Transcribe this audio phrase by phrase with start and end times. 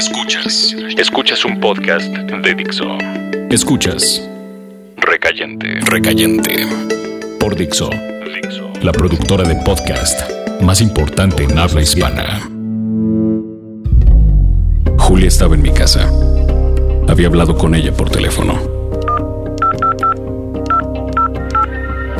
[0.00, 0.74] Escuchas.
[0.96, 2.86] Escuchas un podcast de Dixo.
[3.50, 4.26] Escuchas.
[4.96, 5.78] Recayente.
[5.82, 6.66] Recayente.
[7.38, 7.90] Por Dixo.
[7.90, 8.72] Dixo.
[8.80, 10.22] La productora de podcast
[10.62, 12.40] más importante en habla hispana.
[14.96, 16.10] Julia estaba en mi casa.
[17.06, 18.54] Había hablado con ella por teléfono.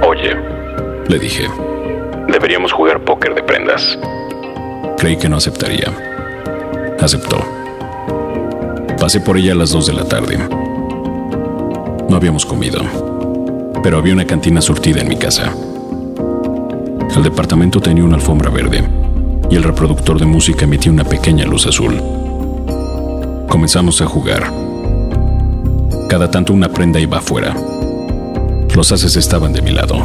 [0.07, 0.37] Oye,
[1.09, 1.49] le dije,
[2.29, 3.99] deberíamos jugar póker de prendas.
[4.99, 5.91] Creí que no aceptaría.
[7.01, 7.60] Aceptó.
[9.01, 10.39] Pasé por ella a las 2 de la tarde.
[12.09, 12.83] No habíamos comido,
[13.83, 15.55] pero había una cantina surtida en mi casa.
[17.17, 18.87] El departamento tenía una alfombra verde
[19.51, 21.99] y el reproductor de música emitía una pequeña luz azul.
[23.49, 24.53] Comenzamos a jugar.
[26.11, 27.57] Cada tanto una prenda iba afuera.
[28.77, 29.97] Los haces estaban de mi lado.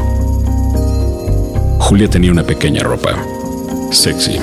[1.80, 3.12] Julia tenía una pequeña ropa,
[3.92, 4.40] sexy,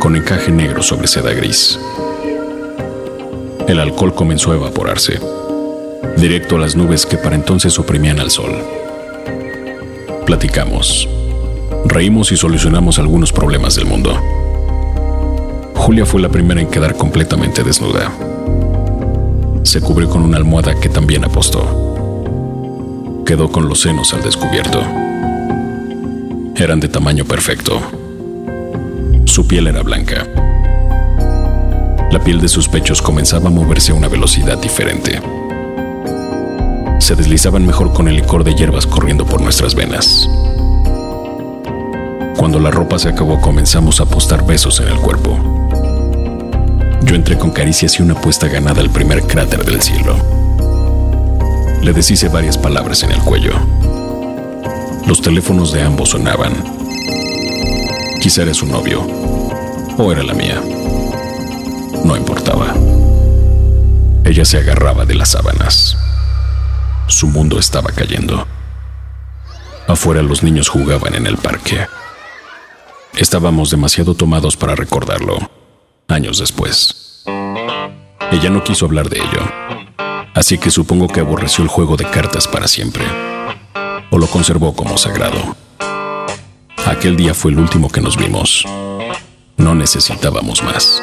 [0.00, 1.78] con encaje negro sobre seda gris.
[3.70, 5.20] El alcohol comenzó a evaporarse,
[6.16, 8.50] directo a las nubes que para entonces oprimían al sol.
[10.26, 11.08] Platicamos,
[11.84, 14.20] reímos y solucionamos algunos problemas del mundo.
[15.76, 18.10] Julia fue la primera en quedar completamente desnuda.
[19.62, 23.22] Se cubrió con una almohada que también apostó.
[23.24, 24.82] Quedó con los senos al descubierto.
[26.56, 27.80] Eran de tamaño perfecto
[29.30, 30.26] su piel era blanca.
[32.10, 35.20] La piel de sus pechos comenzaba a moverse a una velocidad diferente.
[36.98, 40.28] Se deslizaban mejor con el licor de hierbas corriendo por nuestras venas.
[42.36, 45.38] Cuando la ropa se acabó comenzamos a apostar besos en el cuerpo.
[47.02, 50.16] Yo entré con caricias y una apuesta ganada al primer cráter del cielo.
[51.82, 53.52] Le deshice varias palabras en el cuello.
[55.06, 56.52] Los teléfonos de ambos sonaban
[58.20, 59.00] Quizá era su novio.
[59.96, 60.60] O era la mía.
[62.04, 62.74] No importaba.
[64.24, 65.96] Ella se agarraba de las sábanas.
[67.06, 68.46] Su mundo estaba cayendo.
[69.88, 71.86] Afuera los niños jugaban en el parque.
[73.16, 75.36] Estábamos demasiado tomados para recordarlo,
[76.06, 77.24] años después.
[78.30, 79.42] Ella no quiso hablar de ello,
[80.34, 83.04] así que supongo que aborreció el juego de cartas para siempre,
[84.10, 85.56] o lo conservó como sagrado.
[86.86, 88.64] Aquel día fue el último que nos vimos.
[89.56, 91.02] No necesitábamos más.